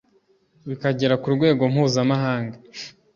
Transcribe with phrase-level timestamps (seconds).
[0.67, 2.57] bikagera ku rwego mpuzamahanga